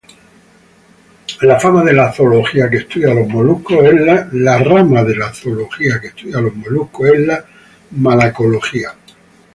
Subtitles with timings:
[1.41, 4.27] La rama de la zoología que estudia a los moluscos es la
[7.91, 8.95] malacología.